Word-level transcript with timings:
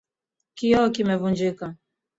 Kioo 0.57 0.87
kimevunjika. 0.93 1.67